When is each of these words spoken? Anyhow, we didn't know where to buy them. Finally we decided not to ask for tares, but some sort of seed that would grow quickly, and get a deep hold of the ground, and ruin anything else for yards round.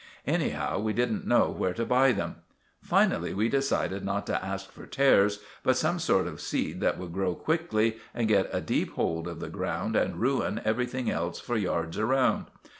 Anyhow, 0.25 0.79
we 0.79 0.93
didn't 0.93 1.27
know 1.27 1.51
where 1.51 1.75
to 1.75 1.85
buy 1.85 2.11
them. 2.11 2.37
Finally 2.81 3.35
we 3.35 3.49
decided 3.49 4.03
not 4.03 4.25
to 4.25 4.43
ask 4.43 4.71
for 4.71 4.87
tares, 4.87 5.41
but 5.61 5.77
some 5.77 5.99
sort 5.99 6.25
of 6.25 6.41
seed 6.41 6.79
that 6.81 6.97
would 6.97 7.13
grow 7.13 7.35
quickly, 7.35 7.97
and 8.11 8.27
get 8.27 8.49
a 8.51 8.61
deep 8.61 8.93
hold 8.93 9.27
of 9.27 9.39
the 9.39 9.47
ground, 9.49 9.95
and 9.95 10.15
ruin 10.19 10.59
anything 10.65 11.11
else 11.11 11.39
for 11.39 11.55
yards 11.55 11.99
round. 11.99 12.47